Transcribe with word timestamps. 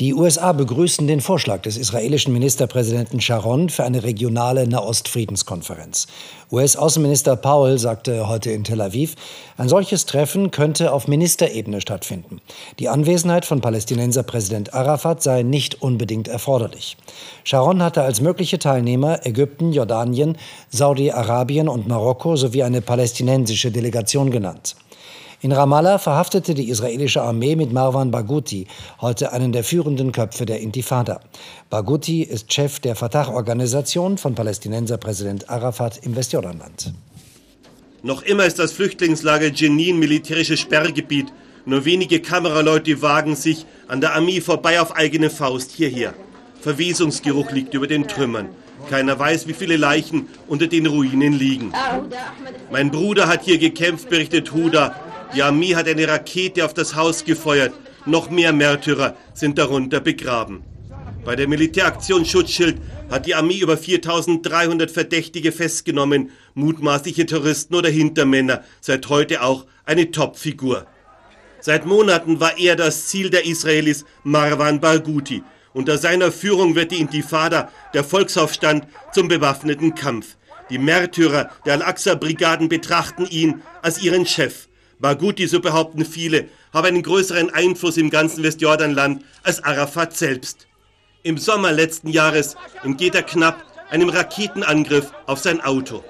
Die 0.00 0.14
USA 0.14 0.52
begrüßen 0.52 1.06
den 1.06 1.20
Vorschlag 1.20 1.60
des 1.60 1.76
israelischen 1.76 2.32
Ministerpräsidenten 2.32 3.20
Sharon 3.20 3.68
für 3.68 3.84
eine 3.84 4.02
regionale 4.02 4.66
Nahostfriedenskonferenz. 4.66 6.06
US-Außenminister 6.50 7.36
Powell 7.36 7.78
sagte 7.78 8.26
heute 8.26 8.50
in 8.50 8.64
Tel 8.64 8.80
Aviv, 8.80 9.14
ein 9.58 9.68
solches 9.68 10.06
Treffen 10.06 10.50
könnte 10.50 10.94
auf 10.94 11.06
Ministerebene 11.06 11.82
stattfinden. 11.82 12.40
Die 12.78 12.88
Anwesenheit 12.88 13.44
von 13.44 13.60
Palästinenser 13.60 14.22
Präsident 14.22 14.72
Arafat 14.72 15.22
sei 15.22 15.42
nicht 15.42 15.82
unbedingt 15.82 16.28
erforderlich. 16.28 16.96
Sharon 17.44 17.82
hatte 17.82 18.00
als 18.00 18.22
mögliche 18.22 18.58
Teilnehmer 18.58 19.26
Ägypten, 19.26 19.74
Jordanien, 19.74 20.38
Saudi-Arabien 20.70 21.68
und 21.68 21.88
Marokko 21.88 22.36
sowie 22.36 22.62
eine 22.62 22.80
palästinensische 22.80 23.70
Delegation 23.70 24.30
genannt. 24.30 24.76
In 25.42 25.52
Ramallah 25.52 25.96
verhaftete 25.96 26.52
die 26.52 26.68
israelische 26.68 27.22
Armee 27.22 27.56
mit 27.56 27.72
Marwan 27.72 28.10
Baghuti 28.10 28.66
heute 29.00 29.32
einen 29.32 29.52
der 29.52 29.64
führenden 29.64 30.12
Köpfe 30.12 30.44
der 30.44 30.60
Intifada. 30.60 31.20
Baghuti 31.70 32.22
ist 32.22 32.52
Chef 32.52 32.78
der 32.78 32.94
Fatah-Organisation 32.94 34.18
von 34.18 34.34
Palästinenser 34.34 34.98
Präsident 34.98 35.48
Arafat 35.48 36.04
im 36.04 36.14
Westjordanland. 36.14 36.92
Noch 38.02 38.20
immer 38.22 38.44
ist 38.44 38.58
das 38.58 38.72
Flüchtlingslager 38.72 39.46
Jenin 39.46 39.98
militärisches 39.98 40.60
Sperrgebiet. 40.60 41.32
Nur 41.64 41.86
wenige 41.86 42.20
Kameraleute 42.20 43.00
wagen 43.00 43.34
sich 43.34 43.64
an 43.88 44.02
der 44.02 44.14
Armee 44.14 44.42
vorbei 44.42 44.78
auf 44.78 44.94
eigene 44.94 45.30
Faust 45.30 45.70
hierher. 45.70 46.12
Verwesungsgeruch 46.60 47.50
liegt 47.50 47.72
über 47.72 47.86
den 47.86 48.06
Trümmern. 48.06 48.50
Keiner 48.90 49.18
weiß, 49.18 49.46
wie 49.46 49.54
viele 49.54 49.78
Leichen 49.78 50.28
unter 50.48 50.66
den 50.66 50.84
Ruinen 50.86 51.32
liegen. 51.32 51.72
Mein 52.70 52.90
Bruder 52.90 53.26
hat 53.26 53.44
hier 53.44 53.56
gekämpft, 53.56 54.10
berichtet 54.10 54.52
Huda. 54.52 54.94
Die 55.34 55.42
Armee 55.42 55.76
hat 55.76 55.86
eine 55.86 56.08
Rakete 56.08 56.64
auf 56.64 56.74
das 56.74 56.96
Haus 56.96 57.24
gefeuert. 57.24 57.72
Noch 58.04 58.30
mehr 58.30 58.52
Märtyrer 58.52 59.16
sind 59.32 59.58
darunter 59.58 60.00
begraben. 60.00 60.64
Bei 61.24 61.36
der 61.36 61.46
Militäraktion 61.46 62.24
Schutzschild 62.24 62.78
hat 63.10 63.26
die 63.26 63.34
Armee 63.34 63.60
über 63.60 63.76
4300 63.76 64.90
Verdächtige 64.90 65.52
festgenommen, 65.52 66.30
mutmaßliche 66.54 67.26
Terroristen 67.26 67.76
oder 67.76 67.90
Hintermänner, 67.90 68.64
seit 68.80 69.08
heute 69.08 69.42
auch 69.42 69.66
eine 69.84 70.10
Topfigur. 70.10 70.86
Seit 71.60 71.86
Monaten 71.86 72.40
war 72.40 72.58
er 72.58 72.74
das 72.74 73.06
Ziel 73.06 73.30
der 73.30 73.44
Israelis, 73.44 74.04
Marwan 74.24 74.80
Barghouti. 74.80 75.42
Unter 75.74 75.98
seiner 75.98 76.32
Führung 76.32 76.74
wird 76.74 76.90
die 76.90 77.00
Intifada, 77.00 77.70
der 77.94 78.02
Volksaufstand, 78.02 78.86
zum 79.12 79.28
bewaffneten 79.28 79.94
Kampf. 79.94 80.36
Die 80.70 80.78
Märtyrer 80.78 81.50
der 81.66 81.74
Al-Aqsa-Brigaden 81.74 82.68
betrachten 82.68 83.26
ihn 83.26 83.62
als 83.82 84.02
ihren 84.02 84.26
Chef. 84.26 84.69
Barghouti, 85.00 85.46
so 85.46 85.60
behaupten 85.60 86.04
viele, 86.04 86.48
habe 86.74 86.88
einen 86.88 87.02
größeren 87.02 87.48
Einfluss 87.50 87.96
im 87.96 88.10
ganzen 88.10 88.42
Westjordanland 88.42 89.24
als 89.42 89.64
Arafat 89.64 90.14
selbst. 90.14 90.66
Im 91.22 91.38
Sommer 91.38 91.72
letzten 91.72 92.08
Jahres 92.08 92.54
entgeht 92.82 93.14
er 93.14 93.22
knapp 93.22 93.64
einem 93.90 94.10
Raketenangriff 94.10 95.10
auf 95.26 95.38
sein 95.38 95.62
Auto. 95.62 96.04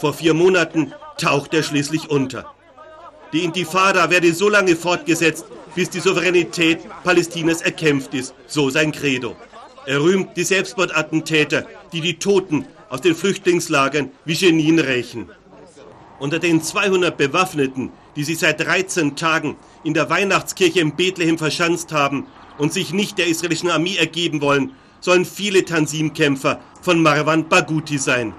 Vor 0.00 0.12
vier 0.12 0.34
Monaten 0.34 0.92
taucht 1.18 1.54
er 1.54 1.62
schließlich 1.62 2.10
unter. 2.10 2.52
Die 3.32 3.44
Intifada 3.44 4.10
werde 4.10 4.32
so 4.34 4.48
lange 4.48 4.74
fortgesetzt, 4.74 5.46
bis 5.76 5.90
die 5.90 6.00
Souveränität 6.00 6.80
Palästinas 7.04 7.62
erkämpft 7.62 8.12
ist, 8.14 8.34
so 8.46 8.70
sein 8.70 8.90
Credo. 8.90 9.36
Er 9.86 10.02
rühmt 10.02 10.36
die 10.36 10.44
Selbstmordattentäter, 10.44 11.64
die 11.92 12.00
die 12.00 12.18
Toten 12.18 12.66
aus 12.88 13.02
den 13.02 13.14
Flüchtlingslagern 13.14 14.10
wie 14.24 14.32
Jenin 14.32 14.80
rächen. 14.80 15.30
Unter 16.18 16.38
den 16.38 16.62
200 16.62 17.16
Bewaffneten, 17.16 17.92
die 18.16 18.24
sich 18.24 18.38
seit 18.38 18.60
13 18.60 19.14
Tagen 19.14 19.56
in 19.84 19.94
der 19.94 20.10
Weihnachtskirche 20.10 20.80
in 20.80 20.96
Bethlehem 20.96 21.38
verschanzt 21.38 21.92
haben 21.92 22.26
und 22.58 22.72
sich 22.72 22.92
nicht 22.92 23.18
der 23.18 23.28
israelischen 23.28 23.70
Armee 23.70 23.96
ergeben 23.96 24.40
wollen, 24.40 24.72
sollen 25.00 25.24
viele 25.24 25.64
Tansim-Kämpfer 25.64 26.60
von 26.80 27.02
Marwan 27.02 27.48
Baghuti 27.48 27.98
sein. 27.98 28.32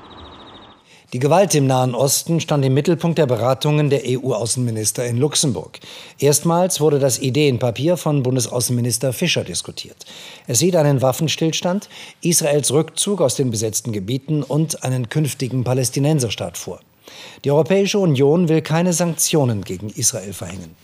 Die 1.14 1.20
Gewalt 1.20 1.56
im 1.56 1.68
Nahen 1.68 1.96
Osten 1.96 2.42
stand 2.42 2.66
im 2.66 2.74
Mittelpunkt 2.74 3.18
der 3.18 3.28
Beratungen 3.28 3.90
der 3.90 4.02
EU-Außenminister 4.06 5.06
in 5.06 5.16
Luxemburg. 5.16 5.80
Erstmals 6.20 6.82
wurde 6.82 7.00
das 7.00 7.20
Ideenpapier 7.20 7.96
von 7.96 8.24
Bundesaußenminister 8.24 9.14
Fischer 9.14 9.46
diskutiert. 9.46 10.06
Es 10.48 10.60
sieht 10.60 10.76
einen 10.76 11.02
Waffenstillstand, 11.02 11.88
Israels 12.20 12.74
Rückzug 12.74 13.22
aus 13.22 13.36
den 13.36 13.52
besetzten 13.52 13.94
Gebieten 13.94 14.44
und 14.44 14.84
einen 14.84 15.08
künftigen 15.08 15.64
Palästinenserstaat 15.64 16.58
vor. 16.58 16.82
Die 17.44 17.52
Europäische 17.52 18.00
Union 18.00 18.50
will 18.50 18.62
keine 18.62 18.94
Sanktionen 18.94 19.64
gegen 19.64 19.90
Israel 19.90 20.34
verhängen. 20.34 20.76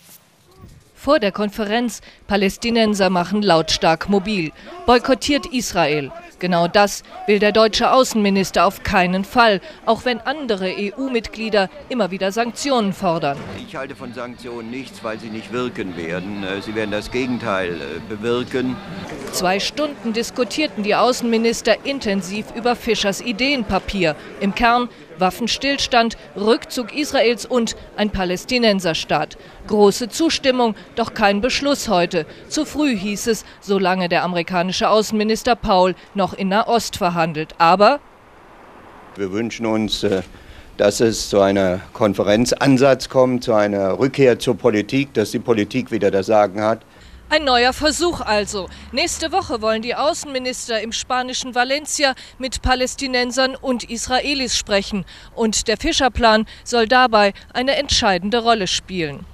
Vor 0.95 1.19
der 1.19 1.33
Konferenz 1.33 1.99
Palästinenser 2.27 3.09
machen 3.09 3.41
lautstark 3.41 4.07
mobil, 4.07 4.51
boykottiert 4.85 5.45
Israel. 5.47 6.11
Genau 6.39 6.67
das 6.67 7.03
will 7.27 7.39
der 7.39 7.51
deutsche 7.51 7.91
Außenminister 7.91 8.65
auf 8.65 8.83
keinen 8.83 9.25
Fall, 9.25 9.61
auch 9.85 10.05
wenn 10.05 10.19
andere 10.19 10.73
EU-Mitglieder 10.77 11.69
immer 11.89 12.11
wieder 12.11 12.31
Sanktionen 12.31 12.93
fordern. 12.93 13.37
Ich 13.65 13.75
halte 13.75 13.95
von 13.95 14.13
Sanktionen 14.13 14.69
nichts, 14.69 15.03
weil 15.03 15.19
sie 15.19 15.29
nicht 15.29 15.51
wirken 15.51 15.95
werden. 15.97 16.43
Äh, 16.43 16.61
sie 16.61 16.75
werden 16.75 16.91
das 16.91 17.11
Gegenteil 17.11 17.75
äh, 17.75 17.99
bewirken. 18.09 18.75
Zwei 19.31 19.59
Stunden 19.59 20.13
diskutierten 20.13 20.83
die 20.83 20.95
Außenminister 20.95 21.85
intensiv 21.85 22.45
über 22.55 22.75
Fischers 22.75 23.21
Ideenpapier. 23.21 24.15
Im 24.39 24.53
Kern 24.53 24.89
Waffenstillstand, 25.19 26.17
Rückzug 26.35 26.95
Israels 26.95 27.45
und 27.45 27.75
ein 27.95 28.09
Palästinenserstaat. 28.09 29.37
Große 29.67 30.09
Zustimmung, 30.09 30.75
doch 30.95 31.13
kein 31.13 31.41
Beschluss 31.41 31.89
heute. 31.89 32.25
Zu 32.49 32.65
früh 32.65 32.95
hieß 32.95 33.27
es, 33.27 33.45
solange 33.61 34.09
der 34.09 34.23
amerikanische 34.23 34.89
Außenminister 34.89 35.55
Paul 35.55 35.95
noch 36.13 36.33
in 36.33 36.49
Nahost 36.49 36.97
verhandelt. 36.97 37.55
Aber 37.57 37.99
wir 39.15 39.31
wünschen 39.31 39.65
uns, 39.65 40.03
äh, 40.03 40.23
dass 40.77 40.99
es 40.99 41.29
zu 41.29 41.39
einer 41.39 41.81
Konferenzansatz 41.93 43.09
kommt, 43.09 43.43
zu 43.43 43.53
einer 43.53 43.99
Rückkehr 43.99 44.39
zur 44.39 44.57
Politik, 44.57 45.13
dass 45.13 45.31
die 45.31 45.39
Politik 45.39 45.91
wieder 45.91 46.09
das 46.09 46.25
Sagen 46.25 46.61
hat. 46.61 46.81
Ein 47.33 47.45
neuer 47.45 47.73
Versuch 47.73 48.21
also. 48.21 48.69
Nächste 48.91 49.31
Woche 49.31 49.59
wollen 49.59 49.81
die 49.81 49.95
Außenminister 49.95 50.81
im 50.81 50.91
spanischen 50.91 51.55
Valencia 51.55 52.13
mit 52.37 52.61
Palästinensern 52.61 53.55
und 53.55 53.89
Israelis 53.89 54.55
sprechen. 54.55 55.03
Und 55.33 55.67
der 55.67 55.77
Fischerplan 55.77 56.45
soll 56.63 56.87
dabei 56.87 57.33
eine 57.51 57.75
entscheidende 57.77 58.37
Rolle 58.37 58.67
spielen. 58.67 59.25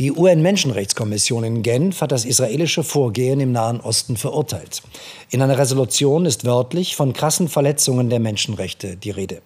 Die 0.00 0.12
UN-Menschenrechtskommission 0.12 1.44
in 1.44 1.62
Genf 1.62 2.00
hat 2.00 2.10
das 2.10 2.24
israelische 2.24 2.82
Vorgehen 2.82 3.38
im 3.38 3.52
Nahen 3.52 3.82
Osten 3.82 4.16
verurteilt. 4.16 4.80
In 5.28 5.42
einer 5.42 5.58
Resolution 5.58 6.24
ist 6.24 6.46
wörtlich 6.46 6.96
von 6.96 7.12
krassen 7.12 7.48
Verletzungen 7.48 8.08
der 8.08 8.18
Menschenrechte 8.18 8.96
die 8.96 9.10
Rede. 9.10 9.42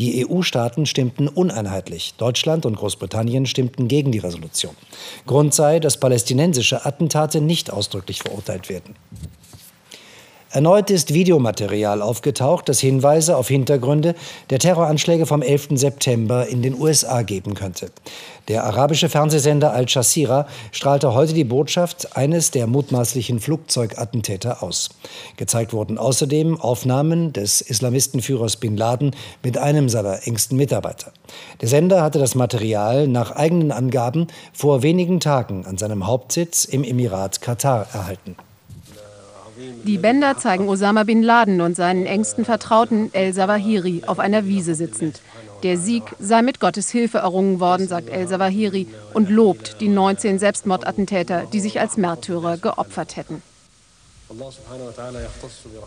Die 0.00 0.26
EU-Staaten 0.26 0.86
stimmten 0.86 1.28
uneinheitlich. 1.28 2.14
Deutschland 2.18 2.66
und 2.66 2.74
Großbritannien 2.74 3.46
stimmten 3.46 3.86
gegen 3.86 4.10
die 4.10 4.18
Resolution. 4.18 4.74
Grund 5.28 5.54
sei, 5.54 5.78
dass 5.78 6.00
palästinensische 6.00 6.84
Attentate 6.84 7.40
nicht 7.40 7.72
ausdrücklich 7.72 8.18
verurteilt 8.20 8.68
werden. 8.68 8.96
Erneut 10.54 10.88
ist 10.88 11.12
Videomaterial 11.12 12.00
aufgetaucht, 12.00 12.68
das 12.68 12.78
Hinweise 12.78 13.36
auf 13.36 13.48
Hintergründe 13.48 14.14
der 14.50 14.60
Terroranschläge 14.60 15.26
vom 15.26 15.42
11. 15.42 15.70
September 15.72 16.46
in 16.46 16.62
den 16.62 16.80
USA 16.80 17.22
geben 17.22 17.54
könnte. 17.54 17.90
Der 18.46 18.62
arabische 18.62 19.08
Fernsehsender 19.08 19.72
Al 19.72 19.86
Jazeera 19.88 20.46
strahlte 20.70 21.12
heute 21.12 21.32
die 21.32 21.42
Botschaft 21.42 22.16
eines 22.16 22.52
der 22.52 22.68
mutmaßlichen 22.68 23.40
Flugzeugattentäter 23.40 24.62
aus. 24.62 24.90
Gezeigt 25.36 25.72
wurden 25.72 25.98
außerdem 25.98 26.60
Aufnahmen 26.60 27.32
des 27.32 27.60
Islamistenführers 27.60 28.54
Bin 28.54 28.76
Laden 28.76 29.10
mit 29.42 29.58
einem 29.58 29.88
seiner 29.88 30.24
engsten 30.24 30.56
Mitarbeiter. 30.56 31.10
Der 31.62 31.68
Sender 31.68 32.00
hatte 32.00 32.20
das 32.20 32.36
Material 32.36 33.08
nach 33.08 33.32
eigenen 33.32 33.72
Angaben 33.72 34.28
vor 34.52 34.84
wenigen 34.84 35.18
Tagen 35.18 35.66
an 35.66 35.78
seinem 35.78 36.06
Hauptsitz 36.06 36.64
im 36.64 36.84
Emirat 36.84 37.40
Katar 37.40 37.88
erhalten. 37.92 38.36
Die 39.84 39.98
Bänder 39.98 40.36
zeigen 40.36 40.68
Osama 40.68 41.04
bin 41.04 41.22
Laden 41.22 41.60
und 41.60 41.76
seinen 41.76 42.06
engsten 42.06 42.44
Vertrauten 42.44 43.10
El 43.12 43.32
Zawahiri 43.32 44.02
auf 44.06 44.18
einer 44.18 44.46
Wiese 44.46 44.74
sitzend. 44.74 45.20
Der 45.62 45.78
Sieg 45.78 46.02
sei 46.18 46.42
mit 46.42 46.60
Gottes 46.60 46.90
Hilfe 46.90 47.18
errungen 47.18 47.60
worden, 47.60 47.88
sagt 47.88 48.10
El 48.10 48.26
Zawahiri 48.26 48.86
und 49.12 49.30
lobt 49.30 49.80
die 49.80 49.88
19 49.88 50.38
Selbstmordattentäter, 50.38 51.44
die 51.52 51.60
sich 51.60 51.80
als 51.80 51.96
Märtyrer 51.96 52.56
geopfert 52.56 53.16
hätten. 53.16 53.42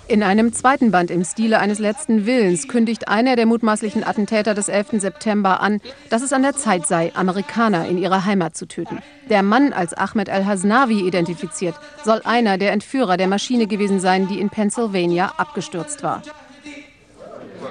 In 0.07 0.23
einem 0.23 0.53
zweiten 0.53 0.91
Band 0.91 1.09
im 1.09 1.23
Stile 1.23 1.59
eines 1.59 1.79
letzten 1.79 2.25
Willens 2.25 2.67
kündigt 2.67 3.07
einer 3.07 3.35
der 3.35 3.45
mutmaßlichen 3.45 4.03
Attentäter 4.03 4.53
des 4.53 4.69
11. 4.69 5.01
September 5.01 5.59
an, 5.59 5.81
dass 6.09 6.21
es 6.21 6.33
an 6.33 6.43
der 6.43 6.55
Zeit 6.55 6.87
sei, 6.87 7.11
Amerikaner 7.15 7.87
in 7.87 7.97
ihrer 7.97 8.25
Heimat 8.25 8.55
zu 8.55 8.67
töten. 8.67 8.99
Der 9.29 9.43
Mann, 9.43 9.73
als 9.73 9.93
Ahmed 9.93 10.29
al-Hasnawi 10.29 11.01
identifiziert, 11.01 11.75
soll 12.05 12.21
einer 12.23 12.57
der 12.57 12.73
Entführer 12.73 13.17
der 13.17 13.27
Maschine 13.27 13.65
gewesen 13.65 13.99
sein, 13.99 14.27
die 14.27 14.39
in 14.39 14.49
Pennsylvania 14.49 15.33
abgestürzt 15.37 16.03
war. 16.03 16.21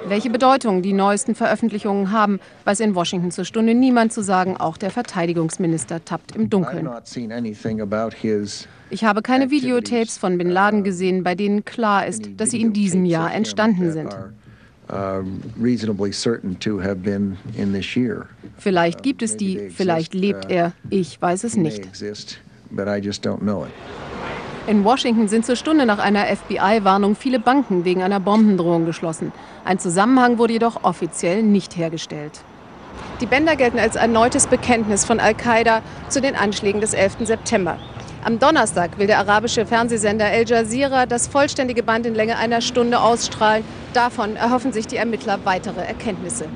Welche 0.07 0.29
Bedeutung 0.29 0.81
die 0.81 0.93
neuesten 0.93 1.35
Veröffentlichungen 1.35 2.11
haben, 2.11 2.39
weiß 2.65 2.79
in 2.79 2.95
Washington 2.95 3.31
zur 3.31 3.45
Stunde 3.45 3.73
niemand 3.73 4.13
zu 4.13 4.21
sagen. 4.21 4.57
Auch 4.57 4.77
der 4.77 4.91
Verteidigungsminister 4.91 6.03
tappt 6.03 6.35
im 6.35 6.49
Dunkeln. 6.49 6.89
Ich 8.89 9.03
habe 9.03 9.21
keine 9.21 9.51
Videotapes 9.51 10.17
von 10.17 10.37
Bin 10.37 10.49
Laden 10.49 10.83
gesehen, 10.83 11.23
bei 11.23 11.35
denen 11.35 11.65
klar 11.65 12.07
ist, 12.07 12.29
dass 12.37 12.51
sie 12.51 12.61
in 12.61 12.73
diesem 12.73 13.05
Jahr 13.05 13.33
entstanden 13.33 13.91
sind. 13.91 14.15
Vielleicht 18.57 19.03
gibt 19.03 19.21
es 19.21 19.35
die, 19.35 19.69
vielleicht 19.69 20.13
lebt 20.13 20.49
er. 20.49 20.71
Ich 20.89 21.21
weiß 21.21 21.43
es 21.43 21.57
nicht. 21.57 21.87
In 24.67 24.83
Washington 24.83 25.29
sind 25.29 25.45
zur 25.45 25.55
Stunde 25.55 25.85
nach 25.85 25.97
einer 25.97 26.25
FBI-Warnung 26.25 27.15
viele 27.15 27.39
Banken 27.39 27.85
wegen 27.85 28.03
einer 28.03 28.19
Bombendrohung 28.19 28.85
geschlossen. 28.85 29.31
Ein 29.63 29.79
Zusammenhang 29.79 30.39
wurde 30.39 30.51
jedoch 30.51 30.83
offiziell 30.83 31.41
nicht 31.41 31.77
hergestellt. 31.77 32.41
Die 33.21 33.27
Bänder 33.27 33.55
gelten 33.55 33.79
als 33.79 33.95
erneutes 33.95 34.47
Bekenntnis 34.47 35.05
von 35.05 35.21
Al-Qaida 35.21 35.81
zu 36.09 36.19
den 36.19 36.35
Anschlägen 36.35 36.81
des 36.81 36.93
11. 36.93 37.19
September. 37.21 37.77
Am 38.25 38.39
Donnerstag 38.39 38.99
will 38.99 39.07
der 39.07 39.19
arabische 39.19 39.65
Fernsehsender 39.65 40.25
Al 40.25 40.45
Jazeera 40.45 41.05
das 41.05 41.27
vollständige 41.27 41.81
Band 41.81 42.05
in 42.05 42.13
Länge 42.13 42.35
einer 42.35 42.59
Stunde 42.59 42.99
ausstrahlen. 42.99 43.63
Davon 43.93 44.35
erhoffen 44.35 44.73
sich 44.73 44.85
die 44.85 44.97
Ermittler 44.97 45.39
weitere 45.45 45.79
Erkenntnisse. 45.79 46.49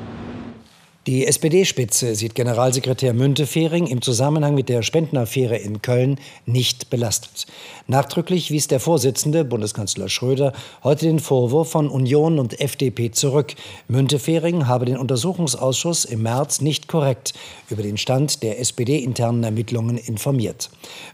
Die 1.11 1.27
SPD-Spitze 1.27 2.15
sieht 2.15 2.35
Generalsekretär 2.35 3.13
Müntefering 3.13 3.85
im 3.85 4.01
Zusammenhang 4.01 4.55
mit 4.55 4.69
der 4.69 4.81
Spendenaffäre 4.81 5.57
in 5.57 5.81
Köln 5.81 6.17
nicht 6.45 6.89
belastet. 6.89 7.47
Nachdrücklich 7.85 8.49
wies 8.49 8.69
der 8.69 8.79
Vorsitzende, 8.79 9.43
Bundeskanzler 9.43 10.07
Schröder, 10.07 10.53
heute 10.85 11.07
den 11.07 11.19
Vorwurf 11.19 11.69
von 11.69 11.89
Union 11.89 12.39
und 12.39 12.61
FDP 12.61 13.11
zurück. 13.11 13.55
Müntefering 13.89 14.67
habe 14.67 14.85
den 14.85 14.95
Untersuchungsausschuss 14.95 16.05
im 16.05 16.21
März 16.21 16.61
nicht 16.61 16.87
korrekt 16.87 17.33
über 17.69 17.83
den 17.83 17.97
Stand 17.97 18.41
der 18.41 18.61
SPD-internen 18.61 19.43
Ermittlungen 19.43 19.97
informiert. 19.97 20.69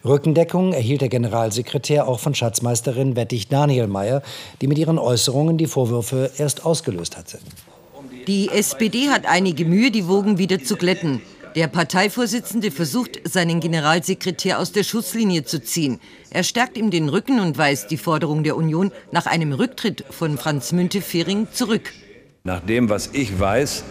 Rückendeckung 0.05 0.73
erhielt 0.73 1.01
der 1.01 1.09
Generalsekretär 1.09 2.07
auch 2.07 2.19
von 2.19 2.35
Schatzmeisterin 2.35 3.15
Wettig 3.15 3.47
Danielmeier, 3.47 4.21
die 4.61 4.67
mit 4.67 4.77
ihren 4.77 4.99
Äußerungen 4.99 5.57
die 5.57 5.65
Vorwürfe 5.65 6.29
erst 6.37 6.67
ausgelöst 6.67 7.17
hatte. 7.17 7.39
Die 8.27 8.49
SPD 8.49 9.07
hat 9.07 9.25
einige 9.25 9.63
Mühe, 9.63 9.89
die 9.89 10.05
Wogen 10.05 10.37
wieder 10.37 10.61
zu 10.61 10.75
glätten. 10.75 11.21
Der 11.55 11.67
Parteivorsitzende 11.67 12.71
versucht, 12.71 13.21
seinen 13.23 13.61
Generalsekretär 13.61 14.59
aus 14.59 14.73
der 14.73 14.83
Schusslinie 14.83 15.45
zu 15.45 15.63
ziehen. 15.63 16.01
Er 16.29 16.43
stärkt 16.43 16.77
ihm 16.77 16.91
den 16.91 17.07
Rücken 17.07 17.39
und 17.39 17.57
weist 17.57 17.89
die 17.89 17.95
Forderung 17.95 18.43
der 18.43 18.57
Union 18.57 18.91
nach 19.13 19.27
einem 19.27 19.53
Rücktritt 19.53 20.03
von 20.09 20.37
Franz 20.37 20.73
Müntefering 20.73 21.47
zurück. 21.53 21.93
Nach 22.43 22.59
dem, 22.59 22.89
was 22.89 23.11
ich 23.13 23.39
weiß, 23.39 23.85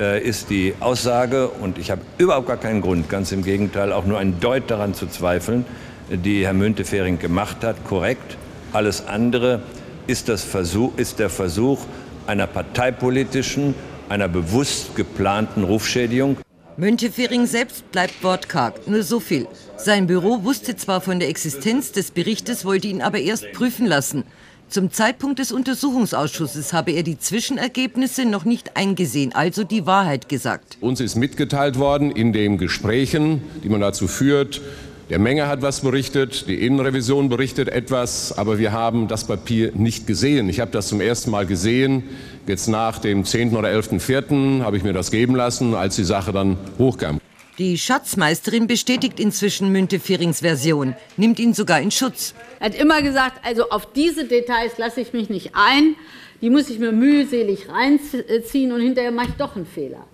äh, 0.00 0.26
ist 0.26 0.48
die 0.48 0.72
Aussage, 0.80 1.48
und 1.48 1.76
ich 1.76 1.90
habe 1.90 2.00
überhaupt 2.16 2.46
gar 2.46 2.56
keinen 2.56 2.80
Grund, 2.80 3.10
ganz 3.10 3.32
im 3.32 3.44
Gegenteil, 3.44 3.92
auch 3.92 4.06
nur 4.06 4.18
ein 4.18 4.40
Deut 4.40 4.70
daran 4.70 4.94
zu 4.94 5.08
zweifeln, 5.08 5.66
die 6.08 6.46
Herr 6.46 6.54
Müntefering 6.54 7.18
gemacht 7.18 7.58
hat, 7.62 7.84
korrekt. 7.84 8.38
Alles 8.72 9.06
andere 9.06 9.60
ist, 10.06 10.30
Versuch, 10.30 10.96
ist 10.96 11.18
der 11.18 11.28
Versuch, 11.28 11.80
einer 12.26 12.46
parteipolitischen, 12.46 13.74
einer 14.08 14.28
bewusst 14.28 14.96
geplanten 14.96 15.64
Rufschädigung. 15.64 16.36
Müntefering 16.76 17.46
selbst 17.46 17.90
bleibt 17.92 18.24
wortkarg, 18.24 18.88
nur 18.88 19.02
so 19.02 19.20
viel. 19.20 19.46
Sein 19.76 20.08
Büro 20.08 20.42
wusste 20.42 20.74
zwar 20.74 21.00
von 21.00 21.20
der 21.20 21.28
Existenz 21.28 21.92
des 21.92 22.10
Berichtes, 22.10 22.64
wollte 22.64 22.88
ihn 22.88 23.00
aber 23.00 23.18
erst 23.18 23.52
prüfen 23.52 23.86
lassen. 23.86 24.24
Zum 24.68 24.90
Zeitpunkt 24.90 25.38
des 25.38 25.52
Untersuchungsausschusses 25.52 26.72
habe 26.72 26.90
er 26.90 27.04
die 27.04 27.18
Zwischenergebnisse 27.18 28.24
noch 28.24 28.44
nicht 28.44 28.76
eingesehen, 28.76 29.32
also 29.32 29.62
die 29.62 29.86
Wahrheit 29.86 30.28
gesagt. 30.28 30.78
Uns 30.80 31.00
ist 31.00 31.14
mitgeteilt 31.14 31.78
worden 31.78 32.10
in 32.10 32.32
den 32.32 32.58
Gesprächen, 32.58 33.42
die 33.62 33.68
man 33.68 33.80
dazu 33.80 34.08
führt, 34.08 34.60
der 35.10 35.18
Menge 35.18 35.48
hat 35.48 35.60
was 35.60 35.82
berichtet, 35.82 36.48
die 36.48 36.64
Innenrevision 36.66 37.28
berichtet 37.28 37.68
etwas, 37.68 38.36
aber 38.36 38.58
wir 38.58 38.72
haben 38.72 39.06
das 39.06 39.26
Papier 39.26 39.72
nicht 39.74 40.06
gesehen. 40.06 40.48
Ich 40.48 40.60
habe 40.60 40.70
das 40.70 40.88
zum 40.88 41.02
ersten 41.02 41.30
Mal 41.30 41.44
gesehen. 41.44 42.04
Jetzt 42.46 42.68
nach 42.68 42.98
dem 42.98 43.24
10. 43.24 43.54
oder 43.54 43.68
11.04. 43.68 44.62
habe 44.62 44.78
ich 44.78 44.82
mir 44.82 44.94
das 44.94 45.10
geben 45.10 45.34
lassen, 45.36 45.74
als 45.74 45.96
die 45.96 46.04
Sache 46.04 46.32
dann 46.32 46.56
hochkam. 46.78 47.20
Die 47.58 47.76
Schatzmeisterin 47.76 48.66
bestätigt 48.66 49.20
inzwischen 49.20 49.70
Müntefierings 49.70 50.40
Version, 50.40 50.96
nimmt 51.18 51.38
ihn 51.38 51.52
sogar 51.52 51.80
in 51.80 51.90
Schutz. 51.90 52.34
Er 52.58 52.66
hat 52.66 52.74
immer 52.74 53.02
gesagt, 53.02 53.40
also 53.44 53.68
auf 53.68 53.92
diese 53.92 54.24
Details 54.24 54.78
lasse 54.78 55.02
ich 55.02 55.12
mich 55.12 55.28
nicht 55.28 55.50
ein. 55.52 55.96
Die 56.40 56.50
muss 56.50 56.68
ich 56.68 56.78
mir 56.78 56.92
mühselig 56.92 57.68
reinziehen 57.68 58.72
und 58.72 58.80
hinterher 58.80 59.12
mache 59.12 59.28
ich 59.28 59.34
doch 59.34 59.54
einen 59.54 59.66
Fehler. 59.66 60.04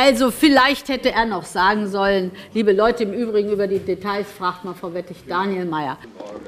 Also 0.00 0.30
vielleicht 0.30 0.88
hätte 0.90 1.10
er 1.10 1.26
noch 1.26 1.44
sagen 1.44 1.88
sollen, 1.90 2.30
liebe 2.54 2.70
Leute, 2.70 3.02
im 3.02 3.12
Übrigen 3.12 3.50
über 3.50 3.66
die 3.66 3.80
Details 3.80 4.28
fragt 4.30 4.64
mal 4.64 4.72
Frau 4.72 4.94
Wettig 4.94 5.16
Daniel 5.26 5.64
Mayer. 5.64 5.98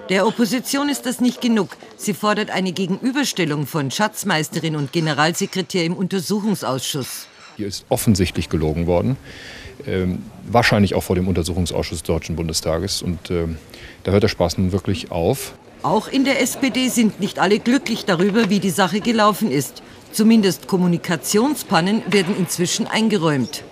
Der 0.08 0.25
Opposition 0.25 0.88
ist 0.88 1.05
das 1.05 1.20
nicht 1.20 1.41
genug. 1.41 1.70
Sie 1.97 2.14
fordert 2.14 2.50
eine 2.50 2.70
Gegenüberstellung 2.70 3.67
von 3.67 3.91
Schatzmeisterin 3.91 4.76
und 4.76 4.93
Generalsekretär 4.93 5.85
im 5.85 5.94
Untersuchungsausschuss. 5.94 7.26
Hier 7.56 7.67
ist 7.67 7.87
offensichtlich 7.88 8.50
gelogen 8.50 8.87
worden, 8.87 9.17
ähm, 9.85 10.23
wahrscheinlich 10.47 10.94
auch 10.94 11.02
vor 11.02 11.17
dem 11.17 11.26
Untersuchungsausschuss 11.26 11.99
des 11.99 12.06
Deutschen 12.06 12.37
Bundestages. 12.37 13.02
Und 13.02 13.32
äh, 13.32 13.49
da 14.05 14.12
hört 14.12 14.23
der 14.23 14.29
Spaß 14.29 14.58
nun 14.58 14.70
wirklich 14.70 15.11
auf. 15.11 15.55
Auch 15.82 16.06
in 16.06 16.25
der 16.25 16.41
SPD 16.41 16.87
sind 16.87 17.19
nicht 17.19 17.41
alle 17.41 17.58
glücklich 17.58 18.05
darüber, 18.05 18.49
wie 18.49 18.61
die 18.61 18.70
Sache 18.70 19.00
gelaufen 19.00 19.50
ist. 19.50 19.82
Zumindest 20.12 20.67
Kommunikationspannen 20.67 22.03
werden 22.11 22.37
inzwischen 22.37 22.87
eingeräumt. 22.87 23.62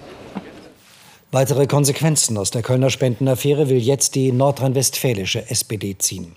Weitere 1.31 1.67
Konsequenzen 1.67 2.38
aus 2.38 2.50
der 2.50 2.62
Kölner 2.62 2.88
Spendenaffäre 2.88 3.69
will 3.69 3.79
jetzt 3.79 4.14
die 4.14 4.32
nordrhein-westfälische 4.32 5.50
SPD 5.50 5.99
ziehen. 5.99 6.35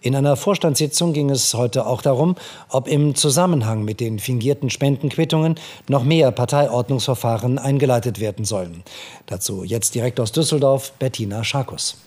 In 0.00 0.16
einer 0.16 0.34
Vorstandssitzung 0.34 1.12
ging 1.12 1.30
es 1.30 1.54
heute 1.54 1.86
auch 1.86 2.02
darum, 2.02 2.34
ob 2.68 2.88
im 2.88 3.14
Zusammenhang 3.14 3.84
mit 3.84 4.00
den 4.00 4.18
fingierten 4.18 4.68
Spendenquittungen 4.68 5.54
noch 5.86 6.02
mehr 6.02 6.32
Parteiordnungsverfahren 6.32 7.58
eingeleitet 7.58 8.18
werden 8.18 8.44
sollen. 8.44 8.82
Dazu 9.26 9.62
jetzt 9.62 9.94
direkt 9.94 10.18
aus 10.18 10.32
Düsseldorf 10.32 10.92
Bettina 10.98 11.44
Scharkus. 11.44 11.98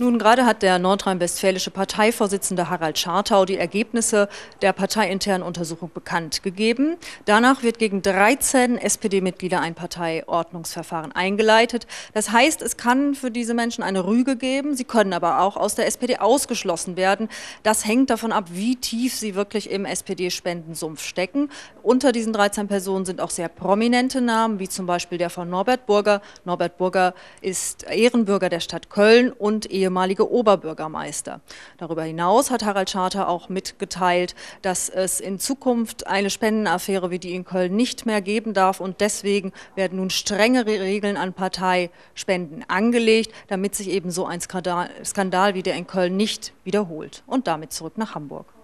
Nun, 0.00 0.20
gerade 0.20 0.46
hat 0.46 0.62
der 0.62 0.78
nordrhein-westfälische 0.78 1.72
Parteivorsitzende 1.72 2.70
Harald 2.70 3.00
Schartau 3.00 3.44
die 3.44 3.58
Ergebnisse 3.58 4.28
der 4.62 4.72
parteiinternen 4.72 5.44
Untersuchung 5.44 5.90
bekannt 5.92 6.44
gegeben. 6.44 6.96
Danach 7.24 7.64
wird 7.64 7.80
gegen 7.80 8.00
13 8.00 8.78
SPD-Mitglieder 8.78 9.60
ein 9.60 9.74
Parteiordnungsverfahren 9.74 11.10
eingeleitet. 11.10 11.88
Das 12.14 12.30
heißt, 12.30 12.62
es 12.62 12.76
kann 12.76 13.16
für 13.16 13.32
diese 13.32 13.54
Menschen 13.54 13.82
eine 13.82 14.06
Rüge 14.06 14.36
geben. 14.36 14.76
Sie 14.76 14.84
können 14.84 15.12
aber 15.12 15.40
auch 15.40 15.56
aus 15.56 15.74
der 15.74 15.88
SPD 15.88 16.18
ausgeschlossen 16.18 16.96
werden. 16.96 17.28
Das 17.64 17.84
hängt 17.84 18.10
davon 18.10 18.30
ab, 18.30 18.44
wie 18.52 18.76
tief 18.76 19.16
sie 19.16 19.34
wirklich 19.34 19.68
im 19.68 19.84
SPD-Spendensumpf 19.84 21.02
stecken. 21.02 21.50
Unter 21.82 22.12
diesen 22.12 22.32
13 22.32 22.68
Personen 22.68 23.04
sind 23.04 23.20
auch 23.20 23.30
sehr 23.30 23.48
prominente 23.48 24.20
Namen, 24.20 24.60
wie 24.60 24.68
zum 24.68 24.86
Beispiel 24.86 25.18
der 25.18 25.30
von 25.30 25.50
Norbert 25.50 25.86
Burger. 25.86 26.22
Norbert 26.44 26.78
Burger 26.78 27.14
ist 27.40 27.82
Ehrenbürger 27.90 28.48
der 28.48 28.60
Stadt 28.60 28.90
Köln 28.90 29.32
und 29.32 29.68
Ehe 29.68 29.87
ehemalige 29.88 30.30
Oberbürgermeister. 30.30 31.40
Darüber 31.78 32.02
hinaus 32.02 32.50
hat 32.50 32.62
Harald 32.64 32.90
Scharter 32.90 33.28
auch 33.28 33.48
mitgeteilt, 33.48 34.34
dass 34.60 34.90
es 34.90 35.18
in 35.18 35.38
Zukunft 35.38 36.06
eine 36.06 36.28
Spendenaffäre 36.28 37.10
wie 37.10 37.18
die 37.18 37.34
in 37.34 37.44
Köln 37.44 37.74
nicht 37.74 38.04
mehr 38.04 38.20
geben 38.20 38.52
darf 38.52 38.80
und 38.80 39.00
deswegen 39.00 39.52
werden 39.76 39.96
nun 39.98 40.10
strengere 40.10 40.80
Regeln 40.80 41.16
an 41.16 41.32
Parteispenden 41.32 42.66
angelegt, 42.68 43.32
damit 43.48 43.74
sich 43.74 43.88
eben 43.88 44.10
so 44.10 44.26
ein 44.26 44.42
Skandal, 44.42 44.90
Skandal 45.04 45.54
wie 45.54 45.62
der 45.62 45.74
in 45.74 45.86
Köln 45.86 46.16
nicht 46.16 46.52
wiederholt. 46.64 47.22
Und 47.26 47.46
damit 47.46 47.72
zurück 47.72 47.96
nach 47.96 48.14
Hamburg. 48.14 48.57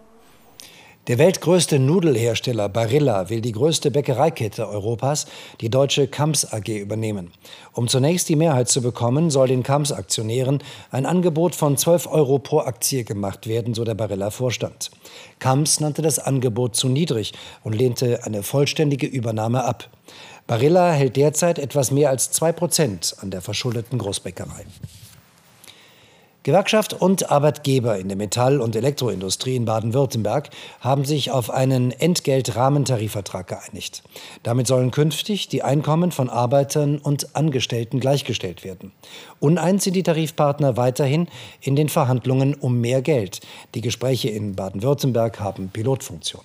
Der 1.06 1.18
weltgrößte 1.18 1.78
Nudelhersteller 1.78 2.70
Barilla 2.70 3.28
will 3.28 3.42
die 3.42 3.52
größte 3.52 3.90
Bäckereikette 3.90 4.66
Europas, 4.66 5.26
die 5.60 5.68
deutsche 5.68 6.08
Kamps 6.08 6.50
AG, 6.50 6.66
übernehmen. 6.68 7.30
Um 7.74 7.88
zunächst 7.88 8.30
die 8.30 8.36
Mehrheit 8.36 8.70
zu 8.70 8.80
bekommen, 8.80 9.28
soll 9.28 9.48
den 9.48 9.62
Kamps-Aktionären 9.62 10.62
ein 10.90 11.04
Angebot 11.04 11.54
von 11.54 11.76
12 11.76 12.06
Euro 12.06 12.38
pro 12.38 12.60
Aktie 12.60 13.04
gemacht 13.04 13.46
werden, 13.46 13.74
so 13.74 13.84
der 13.84 13.94
Barilla-Vorstand. 13.94 14.90
Kamps 15.40 15.78
nannte 15.78 16.00
das 16.00 16.18
Angebot 16.18 16.74
zu 16.74 16.88
niedrig 16.88 17.34
und 17.64 17.74
lehnte 17.74 18.24
eine 18.24 18.42
vollständige 18.42 19.06
Übernahme 19.06 19.62
ab. 19.62 19.90
Barilla 20.46 20.90
hält 20.92 21.16
derzeit 21.16 21.58
etwas 21.58 21.90
mehr 21.90 22.08
als 22.08 22.30
zwei 22.30 22.52
Prozent 22.52 23.14
an 23.20 23.30
der 23.30 23.42
verschuldeten 23.42 23.98
Großbäckerei. 23.98 24.64
Gewerkschaft 26.44 26.92
und 26.92 27.30
Arbeitgeber 27.30 27.98
in 27.98 28.08
der 28.08 28.18
Metall- 28.18 28.60
und 28.60 28.76
Elektroindustrie 28.76 29.56
in 29.56 29.64
Baden-Württemberg 29.64 30.50
haben 30.80 31.06
sich 31.06 31.30
auf 31.30 31.48
einen 31.48 31.90
Entgeltrahmentarifvertrag 31.90 33.46
geeinigt. 33.46 34.02
Damit 34.42 34.66
sollen 34.66 34.90
künftig 34.90 35.48
die 35.48 35.62
Einkommen 35.62 36.12
von 36.12 36.28
Arbeitern 36.28 36.98
und 36.98 37.34
Angestellten 37.34 37.98
gleichgestellt 37.98 38.62
werden. 38.62 38.92
Uneins 39.40 39.84
sind 39.84 39.96
die 39.96 40.02
Tarifpartner 40.02 40.76
weiterhin 40.76 41.28
in 41.62 41.76
den 41.76 41.88
Verhandlungen 41.88 42.52
um 42.54 42.78
mehr 42.78 43.00
Geld. 43.00 43.40
Die 43.74 43.80
Gespräche 43.80 44.28
in 44.28 44.54
Baden-Württemberg 44.54 45.40
haben 45.40 45.70
Pilotfunktion. 45.70 46.42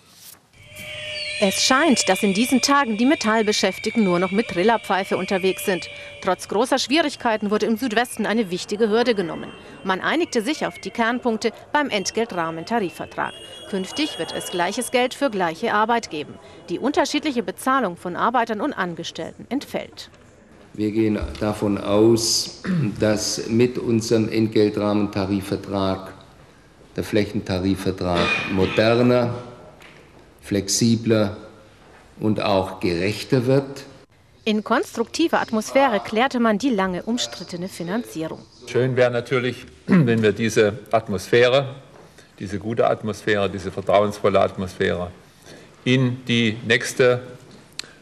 Es 1.42 1.64
scheint, 1.64 2.10
dass 2.10 2.22
in 2.22 2.34
diesen 2.34 2.60
Tagen 2.60 2.98
die 2.98 3.06
Metallbeschäftigten 3.06 4.04
nur 4.04 4.20
noch 4.20 4.32
mit 4.32 4.50
Trillerpfeife 4.50 5.16
unterwegs 5.16 5.64
sind. 5.64 5.88
Trotz 6.22 6.50
großer 6.50 6.78
Schwierigkeiten 6.78 7.50
wurde 7.50 7.66
im 7.66 7.78
Südwesten 7.78 8.26
eine 8.26 8.52
wichtige 8.52 8.90
Hürde 8.90 9.16
genommen. 9.16 9.50
Man 9.86 10.02
einigte 10.02 10.42
sich 10.42 10.66
auf 10.66 10.78
die 10.80 10.90
Kernpunkte 10.90 11.54
beim 11.72 11.90
Entgeltrahmentarifvertrag. 11.90 13.32
Künftig 13.70 14.20
wird 14.20 14.34
es 14.36 14.52
gleiches 14.52 14.92
Geld 14.92 15.14
für 15.14 15.30
gleiche 15.30 15.74
Arbeit 15.74 16.10
geben. 16.10 16.34
Die 16.68 16.78
unterschiedliche 16.78 17.42
Bezahlung 17.42 17.96
von 17.96 18.18
Arbeitern 18.18 18.60
und 18.60 18.74
Angestellten 18.74 19.46
entfällt. 19.48 20.10
Wir 20.74 20.92
gehen 20.92 21.18
davon 21.40 21.78
aus, 21.78 22.64
dass 23.00 23.48
mit 23.48 23.78
unserem 23.78 24.28
Entgeltrahmentarifvertrag 24.28 26.14
der 26.98 27.04
Flächentarifvertrag 27.06 28.28
moderner, 28.52 29.34
flexibler 30.42 31.38
und 32.20 32.42
auch 32.42 32.80
gerechter 32.80 33.46
wird. 33.46 33.86
In 34.46 34.64
konstruktiver 34.64 35.42
Atmosphäre 35.42 36.00
klärte 36.00 36.40
man 36.40 36.58
die 36.58 36.70
lange 36.70 37.04
umstrittene 37.04 37.70
Finanzierung. 37.70 38.40
Schön 38.68 38.96
wäre 38.96 39.12
natürlich, 39.12 39.66
wenn 39.88 40.22
wir 40.22 40.32
diese 40.32 40.80
Atmosphäre, 40.92 41.76
diese 42.40 42.58
gute 42.58 42.88
Atmosphäre, 42.88 43.50
diese 43.50 43.72
vertrauensvolle 43.72 44.40
Atmosphäre 44.40 45.12
in 45.84 46.26
die 46.26 46.58
nächste 46.66 47.22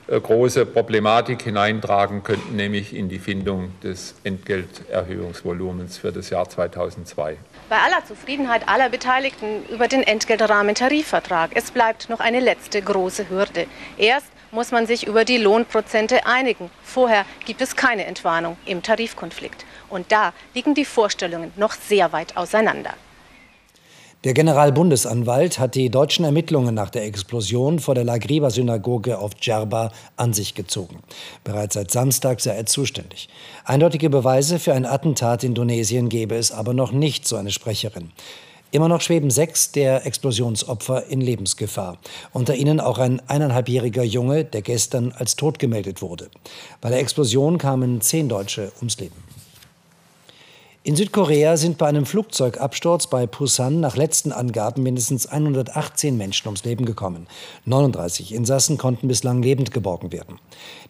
große 0.07 0.65
Problematik 0.65 1.41
hineintragen 1.41 2.23
könnten, 2.23 2.55
nämlich 2.55 2.95
in 2.95 3.09
die 3.09 3.19
Findung 3.19 3.71
des 3.81 4.15
Entgelterhöhungsvolumens 4.23 5.97
für 5.97 6.11
das 6.11 6.29
Jahr 6.29 6.49
2002. 6.49 7.37
Bei 7.69 7.77
aller 7.77 8.05
Zufriedenheit 8.05 8.67
aller 8.67 8.89
Beteiligten 8.89 9.65
über 9.69 9.87
den 9.87 10.03
Entgeltrahmentarifvertrag, 10.03 11.51
es 11.55 11.71
bleibt 11.71 12.09
noch 12.09 12.19
eine 12.19 12.39
letzte 12.39 12.81
große 12.81 13.29
Hürde. 13.29 13.65
Erst 13.97 14.27
muss 14.51 14.71
man 14.71 14.87
sich 14.87 15.05
über 15.05 15.25
die 15.25 15.37
Lohnprozente 15.37 16.25
einigen. 16.25 16.69
Vorher 16.81 17.25
gibt 17.45 17.61
es 17.61 17.75
keine 17.75 18.05
Entwarnung 18.05 18.57
im 18.65 18.81
Tarifkonflikt. 18.81 19.65
Und 19.89 20.11
da 20.11 20.33
liegen 20.53 20.73
die 20.73 20.85
Vorstellungen 20.85 21.51
noch 21.57 21.73
sehr 21.73 22.11
weit 22.13 22.37
auseinander. 22.37 22.93
Der 24.23 24.33
Generalbundesanwalt 24.33 25.59
hat 25.59 25.75
die 25.75 25.91
deutschen 25.91 26.25
Ermittlungen 26.25 26.73
nach 26.73 26.89
der 26.89 27.05
Explosion 27.05 27.77
vor 27.77 27.93
der 27.93 28.03
Lagriba-Synagoge 28.03 29.19
auf 29.19 29.35
Djerba 29.35 29.91
an 30.15 30.33
sich 30.33 30.55
gezogen. 30.55 31.03
Bereits 31.43 31.75
seit 31.75 31.91
Samstag 31.91 32.41
sei 32.41 32.55
er 32.55 32.65
zuständig. 32.65 33.29
Eindeutige 33.63 34.09
Beweise 34.09 34.57
für 34.57 34.73
ein 34.73 34.87
Attentat 34.87 35.43
in 35.43 35.51
Indonesien 35.51 36.09
gebe 36.09 36.33
es 36.35 36.51
aber 36.51 36.73
noch 36.73 36.91
nicht, 36.91 37.27
so 37.27 37.35
eine 37.35 37.51
Sprecherin. 37.51 38.11
Immer 38.71 38.89
noch 38.89 39.01
schweben 39.01 39.29
sechs 39.29 39.71
der 39.71 40.07
Explosionsopfer 40.07 41.05
in 41.05 41.21
Lebensgefahr. 41.21 41.99
Unter 42.33 42.55
ihnen 42.55 42.79
auch 42.79 42.97
ein 42.97 43.21
eineinhalbjähriger 43.27 44.03
Junge, 44.03 44.45
der 44.45 44.63
gestern 44.63 45.13
als 45.15 45.35
tot 45.35 45.59
gemeldet 45.59 46.01
wurde. 46.01 46.31
Bei 46.81 46.89
der 46.89 46.99
Explosion 46.99 47.59
kamen 47.59 48.01
zehn 48.01 48.27
Deutsche 48.27 48.71
ums 48.79 48.97
Leben. 48.97 49.26
In 50.87 50.95
Südkorea 50.95 51.57
sind 51.57 51.77
bei 51.77 51.87
einem 51.87 52.05
Flugzeugabsturz 52.05 53.07
bei 53.07 53.27
Busan 53.27 53.81
nach 53.81 53.97
letzten 53.97 54.31
Angaben 54.31 54.83
mindestens 54.83 55.27
118 55.27 56.15
Menschen 56.15 56.47
ums 56.47 56.63
Leben 56.63 56.85
gekommen. 56.85 57.27
39 57.65 58.33
Insassen 58.33 58.77
konnten 58.77 59.09
bislang 59.09 59.43
lebend 59.43 59.73
geborgen 59.73 60.13
werden. 60.13 60.39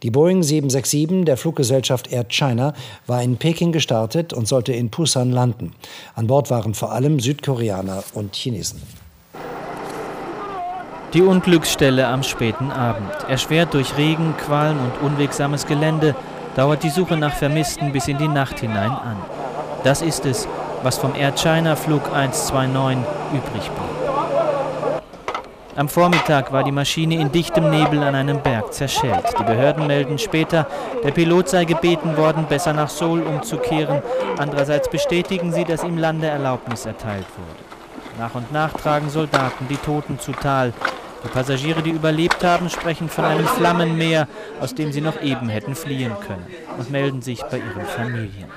Die 0.03 0.11
Boeing 0.11 0.43
767 0.43 1.25
der 1.25 1.35
Fluggesellschaft 1.35 2.11
Air 2.11 2.25
China 2.25 2.75
war 3.07 3.23
in 3.23 3.37
Peking 3.37 3.71
gestartet 3.71 4.33
und 4.33 4.47
sollte 4.47 4.71
in 4.71 4.91
Busan 4.91 5.31
landen. 5.31 5.73
An 6.13 6.27
Bord 6.27 6.51
waren 6.51 6.75
vor 6.75 6.91
allem 6.91 7.19
Südkoreaner 7.19 8.03
und 8.13 8.35
Chinesen. 8.35 8.79
Die 11.15 11.23
Unglücksstelle 11.23 12.05
am 12.05 12.21
späten 12.21 12.69
Abend. 12.69 13.09
Erschwert 13.27 13.73
durch 13.73 13.97
Regen, 13.97 14.35
Qualm 14.37 14.77
und 14.77 15.07
unwegsames 15.07 15.65
Gelände 15.65 16.15
dauert 16.55 16.83
die 16.83 16.91
Suche 16.91 17.17
nach 17.17 17.33
Vermissten 17.33 17.91
bis 17.91 18.07
in 18.07 18.19
die 18.19 18.27
Nacht 18.27 18.59
hinein 18.59 18.91
an. 18.91 19.36
Das 19.83 20.01
ist 20.01 20.25
es, 20.25 20.47
was 20.83 20.97
vom 20.97 21.15
Air 21.15 21.33
China 21.35 21.75
Flug 21.75 22.03
129 22.13 22.97
übrig 23.31 23.69
blieb. 23.69 23.97
Am 25.75 25.89
Vormittag 25.89 26.51
war 26.51 26.63
die 26.63 26.71
Maschine 26.71 27.21
in 27.21 27.31
dichtem 27.31 27.69
Nebel 27.69 28.01
an 28.01 28.15
einem 28.15 28.41
Berg 28.41 28.73
zerschellt. 28.73 29.25
Die 29.39 29.43
Behörden 29.43 29.85
melden 29.85 30.17
später, 30.17 30.65
der 31.03 31.11
Pilot 31.11 31.49
sei 31.49 31.65
gebeten 31.65 32.17
worden, 32.17 32.47
besser 32.49 32.73
nach 32.73 32.89
Seoul 32.89 33.21
umzukehren. 33.21 34.01
Andererseits 34.39 34.89
bestätigen 34.89 35.53
sie, 35.53 35.65
dass 35.65 35.83
ihm 35.83 35.99
Landeerlaubnis 35.99 36.87
erteilt 36.87 37.27
wurde. 37.37 38.17
Nach 38.17 38.33
und 38.33 38.51
nach 38.51 38.73
tragen 38.73 39.11
Soldaten 39.11 39.67
die 39.67 39.77
Toten 39.77 40.17
zu 40.17 40.31
Tal. 40.31 40.73
Die 41.23 41.27
Passagiere, 41.27 41.83
die 41.83 41.91
überlebt 41.91 42.43
haben, 42.43 42.71
sprechen 42.71 43.07
von 43.07 43.25
einem 43.25 43.45
Flammenmeer, 43.45 44.27
aus 44.59 44.73
dem 44.73 44.91
sie 44.91 45.01
noch 45.01 45.21
eben 45.21 45.49
hätten 45.49 45.75
fliehen 45.75 46.13
können 46.25 46.47
und 46.79 46.89
melden 46.89 47.21
sich 47.21 47.43
bei 47.43 47.57
ihren 47.57 47.85
Familien. 47.85 48.49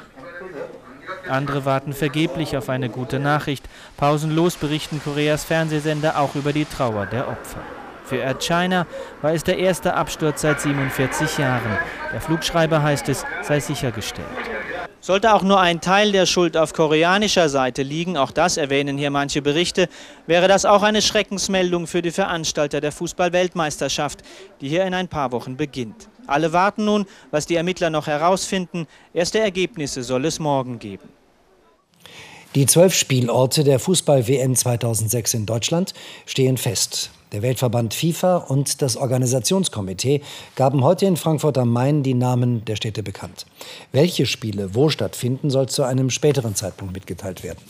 Andere 1.30 1.64
warten 1.64 1.92
vergeblich 1.92 2.56
auf 2.56 2.68
eine 2.68 2.88
gute 2.88 3.18
Nachricht. 3.18 3.64
Pausenlos 3.96 4.56
berichten 4.56 5.00
Koreas 5.02 5.44
Fernsehsender 5.44 6.18
auch 6.18 6.34
über 6.34 6.52
die 6.52 6.64
Trauer 6.64 7.06
der 7.06 7.28
Opfer. 7.28 7.60
Für 8.04 8.16
Air 8.16 8.38
China 8.40 8.87
war 9.22 9.32
es 9.32 9.44
der 9.44 9.58
erste 9.58 9.94
Absturz 9.94 10.40
seit 10.40 10.60
47 10.60 11.38
Jahren. 11.38 11.78
Der 12.12 12.20
Flugschreiber 12.20 12.82
heißt 12.82 13.08
es, 13.08 13.25
sei 13.42 13.60
sichergestellt. 13.60 14.26
Sollte 15.02 15.32
auch 15.32 15.42
nur 15.42 15.60
ein 15.60 15.80
Teil 15.80 16.12
der 16.12 16.26
Schuld 16.26 16.56
auf 16.56 16.75
koreanischer 16.75 17.49
Seite 17.49 17.82
liegen, 17.82 18.16
auch 18.18 18.32
das 18.32 18.56
erwähnen 18.56 18.99
hier 18.99 19.10
manche 19.10 19.40
Berichte, 19.40 19.88
wäre 20.26 20.46
das 20.46 20.64
auch 20.66 20.82
eine 20.82 21.00
Schreckensmeldung 21.00 21.87
für 21.87 22.02
die 22.02 22.10
Veranstalter 22.10 22.80
der 22.82 22.92
Fußball-Weltmeisterschaft, 22.92 24.22
die 24.60 24.68
hier 24.68 24.84
in 24.84 24.92
ein 24.92 25.08
paar 25.08 25.32
Wochen 25.32 25.56
beginnt. 25.56 26.08
Alle 26.26 26.52
warten 26.52 26.84
nun, 26.84 27.06
was 27.30 27.46
die 27.46 27.56
Ermittler 27.56 27.90
noch 27.90 28.08
herausfinden. 28.08 28.87
Erste 29.14 29.38
Ergebnisse 29.38 30.02
soll 30.02 30.26
es 30.26 30.38
morgen 30.38 30.78
geben. 30.78 31.08
Die 32.57 32.66
zwölf 32.66 32.95
Spielorte 32.95 33.62
der 33.62 33.78
Fußball-WM 33.78 34.57
2006 34.57 35.35
in 35.35 35.47
Deutschland 35.47 35.95
stehen 36.26 36.57
fest. 36.57 37.12
Der 37.30 37.42
Weltverband 37.42 37.95
FIFA 37.95 38.38
und 38.38 38.83
das 38.83 38.97
Organisationskomitee 38.97 40.21
gaben 40.57 40.83
heute 40.83 41.07
in 41.07 41.16
Frankfurt 41.16 41.59
am 41.59 41.73
Main 41.73 42.02
die 42.02 42.14
Namen 42.14 42.64
der 42.64 42.75
Städte 42.75 43.04
bekannt. 43.04 43.47
Welche 43.92 44.26
Spiele 44.26 44.75
wo 44.75 44.88
stattfinden, 44.88 45.49
soll 45.49 45.69
zu 45.69 45.85
einem 45.85 46.11
späteren 46.11 46.57
Zeitpunkt 46.57 46.92
mitgeteilt 46.92 47.45
werden. 47.45 47.61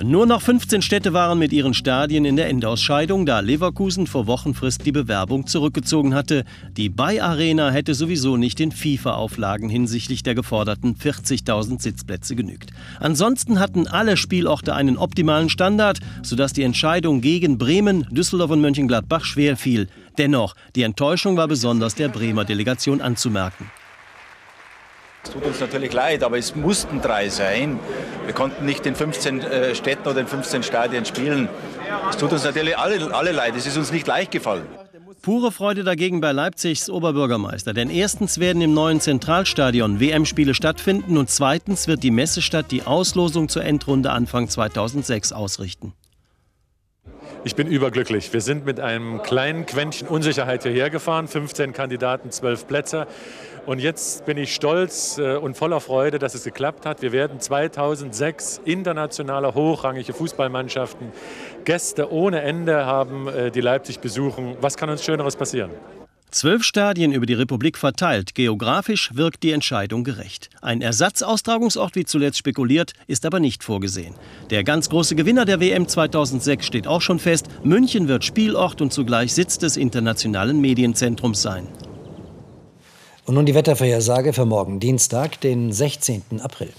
Nur 0.00 0.24
noch 0.24 0.40
15 0.40 0.80
Städte 0.80 1.12
waren 1.12 1.38
mit 1.38 1.52
ihren 1.52 1.74
Stadien 1.74 2.24
in 2.24 2.36
der 2.36 2.48
Endausscheidung, 2.48 3.26
da 3.26 3.40
Leverkusen 3.40 4.06
vor 4.06 4.26
Wochenfrist 4.26 4.86
die 4.86 4.90
Bewerbung 4.90 5.46
zurückgezogen 5.46 6.14
hatte. 6.14 6.44
Die 6.78 6.88
Bay 6.88 7.20
Arena 7.20 7.70
hätte 7.70 7.94
sowieso 7.94 8.38
nicht 8.38 8.58
den 8.58 8.72
FIFA-Auflagen 8.72 9.68
hinsichtlich 9.68 10.22
der 10.22 10.34
geforderten 10.34 10.96
40.000 10.96 11.82
Sitzplätze 11.82 12.34
genügt. 12.34 12.70
Ansonsten 13.00 13.60
hatten 13.60 13.86
alle 13.86 14.16
Spielorte 14.16 14.74
einen 14.74 14.96
optimalen 14.96 15.50
Standard, 15.50 16.00
sodass 16.22 16.54
die 16.54 16.62
Entscheidung 16.62 17.20
gegen 17.20 17.58
Bremen, 17.58 18.06
Düsseldorf 18.10 18.50
und 18.50 18.62
Mönchengladbach 18.62 19.26
schwer 19.26 19.58
fiel. 19.58 19.88
Dennoch, 20.16 20.54
die 20.74 20.82
Enttäuschung 20.82 21.36
war 21.36 21.48
besonders 21.48 21.94
der 21.94 22.08
Bremer 22.08 22.46
Delegation 22.46 23.02
anzumerken. 23.02 23.70
Es 25.24 25.30
tut 25.30 25.44
uns 25.44 25.60
natürlich 25.60 25.92
leid, 25.92 26.24
aber 26.24 26.36
es 26.36 26.56
mussten 26.56 27.00
drei 27.00 27.28
sein. 27.28 27.78
Wir 28.24 28.34
konnten 28.34 28.64
nicht 28.66 28.84
in 28.86 28.94
15 28.94 29.40
äh, 29.40 29.74
Städten 29.74 30.08
oder 30.08 30.20
in 30.20 30.26
15 30.26 30.62
Stadien 30.62 31.04
spielen. 31.04 31.48
Es 32.10 32.16
tut 32.16 32.32
uns 32.32 32.44
natürlich 32.44 32.76
alle, 32.76 33.14
alle 33.14 33.32
leid. 33.32 33.54
Es 33.56 33.66
ist 33.66 33.76
uns 33.76 33.92
nicht 33.92 34.06
leicht 34.06 34.32
gefallen. 34.32 34.66
Pure 35.22 35.52
Freude 35.52 35.84
dagegen 35.84 36.20
bei 36.20 36.32
Leipzigs 36.32 36.90
Oberbürgermeister. 36.90 37.72
Denn 37.72 37.90
erstens 37.90 38.40
werden 38.40 38.60
im 38.60 38.74
neuen 38.74 39.00
Zentralstadion 39.00 40.00
WM-Spiele 40.00 40.54
stattfinden 40.54 41.16
und 41.16 41.30
zweitens 41.30 41.86
wird 41.86 42.02
die 42.02 42.10
Messestadt 42.10 42.72
die 42.72 42.82
Auslosung 42.82 43.48
zur 43.48 43.64
Endrunde 43.64 44.10
Anfang 44.10 44.48
2006 44.48 45.32
ausrichten. 45.32 45.92
Ich 47.44 47.56
bin 47.56 47.66
überglücklich. 47.66 48.32
Wir 48.32 48.40
sind 48.40 48.64
mit 48.64 48.78
einem 48.78 49.22
kleinen 49.22 49.66
Quäntchen 49.66 50.06
Unsicherheit 50.06 50.62
hierher 50.62 50.90
gefahren. 50.90 51.26
15 51.26 51.72
Kandidaten, 51.72 52.30
12 52.30 52.66
Plätze. 52.68 53.06
Und 53.64 53.78
jetzt 53.78 54.24
bin 54.26 54.38
ich 54.38 54.54
stolz 54.54 55.18
äh, 55.18 55.36
und 55.36 55.56
voller 55.56 55.80
Freude, 55.80 56.18
dass 56.18 56.34
es 56.34 56.42
geklappt 56.42 56.84
hat. 56.84 57.00
Wir 57.00 57.12
werden 57.12 57.38
2006 57.38 58.60
internationale 58.64 59.54
hochrangige 59.54 60.12
Fußballmannschaften, 60.12 61.12
Gäste 61.64 62.12
ohne 62.12 62.42
Ende 62.42 62.86
haben, 62.86 63.28
äh, 63.28 63.52
die 63.52 63.60
Leipzig 63.60 64.00
besuchen. 64.00 64.56
Was 64.60 64.76
kann 64.76 64.90
uns 64.90 65.04
Schöneres 65.04 65.36
passieren? 65.36 65.70
Zwölf 66.32 66.64
Stadien 66.64 67.12
über 67.12 67.26
die 67.26 67.34
Republik 67.34 67.76
verteilt, 67.76 68.34
geografisch 68.34 69.10
wirkt 69.14 69.42
die 69.42 69.52
Entscheidung 69.52 70.02
gerecht. 70.02 70.48
Ein 70.62 70.80
Ersatzaustragungsort, 70.80 71.94
wie 71.94 72.06
zuletzt 72.06 72.38
spekuliert, 72.38 72.94
ist 73.06 73.26
aber 73.26 73.38
nicht 73.38 73.62
vorgesehen. 73.62 74.14
Der 74.48 74.64
ganz 74.64 74.88
große 74.88 75.14
Gewinner 75.14 75.44
der 75.44 75.60
WM 75.60 75.86
2006 75.86 76.66
steht 76.66 76.86
auch 76.86 77.02
schon 77.02 77.18
fest. 77.18 77.48
München 77.62 78.08
wird 78.08 78.24
Spielort 78.24 78.80
und 78.80 78.94
zugleich 78.94 79.34
Sitz 79.34 79.58
des 79.58 79.76
internationalen 79.76 80.58
Medienzentrums 80.60 81.42
sein. 81.42 81.68
Und 83.24 83.34
nun 83.36 83.46
die 83.46 83.54
Wettervorhersage 83.54 84.32
für 84.32 84.44
morgen 84.44 84.80
Dienstag, 84.80 85.40
den 85.40 85.72
16. 85.72 86.40
April. 86.40 86.72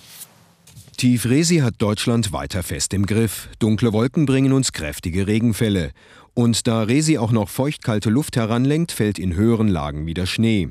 Tief 0.98 1.26
Resi 1.26 1.58
hat 1.58 1.76
Deutschland 1.80 2.34
weiter 2.34 2.64
fest 2.64 2.94
im 2.94 3.06
Griff. 3.06 3.50
Dunkle 3.60 3.94
Wolken 3.94 4.26
bringen 4.26 4.52
uns 4.52 4.74
kräftige 4.74 5.26
Regenfälle. 5.28 5.92
Und 6.34 6.68
da 6.68 6.84
Resi 6.84 7.18
auch 7.18 7.32
noch 7.32 7.50
feuchtkalte 7.50 8.10
Luft 8.10 8.36
heranlenkt, 8.36 8.92
fällt 8.92 9.20
in 9.20 9.36
höheren 9.36 9.68
Lagen 9.68 10.06
wieder 10.06 10.26
Schnee. 10.26 10.70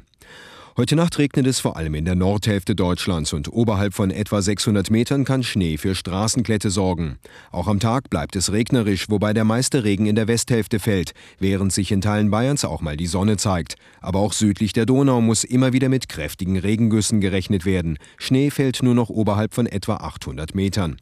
Heute 0.74 0.96
Nacht 0.96 1.18
regnet 1.18 1.46
es 1.46 1.60
vor 1.60 1.76
allem 1.76 1.94
in 1.94 2.06
der 2.06 2.14
Nordhälfte 2.14 2.74
Deutschlands 2.74 3.34
und 3.34 3.52
oberhalb 3.52 3.92
von 3.92 4.10
etwa 4.10 4.40
600 4.40 4.90
Metern 4.90 5.26
kann 5.26 5.42
Schnee 5.42 5.76
für 5.76 5.94
Straßenklette 5.94 6.70
sorgen. 6.70 7.18
Auch 7.50 7.66
am 7.68 7.78
Tag 7.78 8.08
bleibt 8.08 8.36
es 8.36 8.52
regnerisch, 8.52 9.10
wobei 9.10 9.34
der 9.34 9.44
meiste 9.44 9.84
Regen 9.84 10.06
in 10.06 10.16
der 10.16 10.28
Westhälfte 10.28 10.78
fällt, 10.78 11.12
während 11.38 11.74
sich 11.74 11.92
in 11.92 12.00
Teilen 12.00 12.30
Bayerns 12.30 12.64
auch 12.64 12.80
mal 12.80 12.96
die 12.96 13.06
Sonne 13.06 13.36
zeigt. 13.36 13.74
Aber 14.00 14.20
auch 14.20 14.32
südlich 14.32 14.72
der 14.72 14.86
Donau 14.86 15.20
muss 15.20 15.44
immer 15.44 15.74
wieder 15.74 15.90
mit 15.90 16.08
kräftigen 16.08 16.58
Regengüssen 16.58 17.20
gerechnet 17.20 17.66
werden. 17.66 17.98
Schnee 18.16 18.48
fällt 18.48 18.82
nur 18.82 18.94
noch 18.94 19.10
oberhalb 19.10 19.52
von 19.52 19.66
etwa 19.66 19.96
800 19.96 20.54
Metern. 20.54 20.96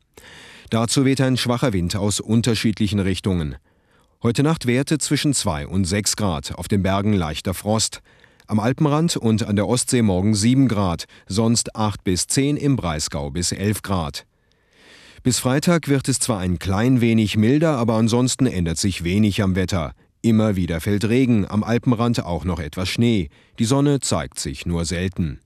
Dazu 0.71 1.05
weht 1.05 1.21
ein 1.21 1.37
schwacher 1.37 1.73
Wind 1.73 1.95
aus 1.95 2.19
unterschiedlichen 2.19 2.99
Richtungen. 2.99 3.55
Heute 4.21 4.43
Nacht 4.43 4.67
Werte 4.67 4.99
zwischen 4.99 5.33
2 5.33 5.69
und 5.69 5.85
6 5.85 6.17
Grad, 6.17 6.57
auf 6.57 6.67
den 6.67 6.83
Bergen 6.83 7.13
leichter 7.13 7.55
Frost. 7.55 8.03
Am 8.51 8.59
Alpenrand 8.59 9.17
und 9.17 9.47
an 9.47 9.55
der 9.55 9.69
Ostsee 9.69 10.03
morgen 10.03 10.35
7 10.35 10.67
Grad, 10.67 11.05
sonst 11.29 11.77
8 11.77 12.03
bis 12.03 12.27
10 12.27 12.57
im 12.57 12.75
Breisgau 12.75 13.31
bis 13.31 13.53
11 13.53 13.83
Grad. 13.83 14.27
Bis 15.23 15.39
Freitag 15.39 15.87
wird 15.87 16.09
es 16.09 16.19
zwar 16.19 16.41
ein 16.41 16.59
klein 16.59 17.01
wenig 17.01 17.37
milder, 17.37 17.77
aber 17.77 17.95
ansonsten 17.95 18.47
ändert 18.47 18.79
sich 18.79 19.05
wenig 19.05 19.41
am 19.41 19.55
Wetter. 19.55 19.93
Immer 20.21 20.57
wieder 20.57 20.81
fällt 20.81 21.09
Regen, 21.09 21.49
am 21.49 21.63
Alpenrand 21.63 22.25
auch 22.25 22.45
noch 22.45 22.59
etwas 22.59 22.89
Schnee. 22.89 23.29
Die 23.61 23.65
Sonne 23.65 24.01
zeigt 24.01 24.41
sich 24.41 24.67
nur 24.67 24.85
selten. 24.85 25.39